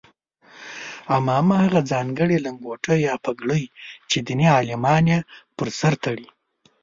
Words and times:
عمامه 1.15 1.55
هغه 1.65 1.81
ځانګړې 1.91 2.37
لنګوټه 2.45 2.93
یا 3.07 3.13
پګړۍ 3.23 3.63
چې 4.09 4.17
دیني 4.25 4.47
عالمان 4.55 5.03
یې 5.11 5.19
پر 5.57 5.67
سر 5.79 5.93
تړي. 6.03 6.27